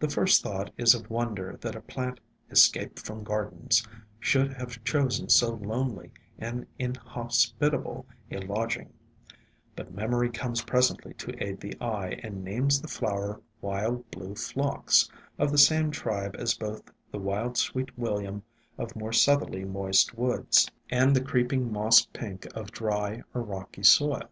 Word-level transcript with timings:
The 0.00 0.08
first 0.10 0.42
thought 0.42 0.72
is 0.76 0.96
of 0.96 1.08
wonder 1.08 1.56
that 1.60 1.76
a 1.76 1.80
plant 1.80 2.18
"escaped 2.50 2.98
from 3.06 3.22
gardens" 3.22 3.86
should 4.18 4.52
have 4.54 4.82
chosen 4.82 5.28
so 5.28 5.50
lonely 5.54 6.10
and 6.40 6.66
in 6.76 6.96
hospitable 6.96 8.04
a 8.32 8.38
lodging; 8.40 8.92
but 9.76 9.94
memory 9.94 10.28
comes 10.28 10.64
presently 10.64 11.14
to 11.14 11.40
aid 11.40 11.60
the 11.60 11.80
eye, 11.80 12.18
and 12.24 12.42
names 12.42 12.80
the 12.80 12.88
flower 12.88 13.40
Wild 13.60 14.10
Blue 14.10 14.34
Phlox, 14.34 15.08
of 15.38 15.52
the 15.52 15.56
same 15.56 15.92
tribe 15.92 16.34
as 16.36 16.54
both 16.54 16.90
the 17.12 17.20
Wild 17.20 17.56
Sweet 17.56 17.96
William 17.96 18.42
of 18.76 18.96
more 18.96 19.12
southerly 19.12 19.64
moist 19.64 20.18
woods, 20.18 20.68
and 20.90 21.14
the 21.14 21.22
Creeping 21.22 21.72
Moss 21.72 22.06
Pink 22.06 22.44
of 22.56 22.72
dry 22.72 23.22
or 23.32 23.42
rocky 23.42 23.84
soil. 23.84 24.28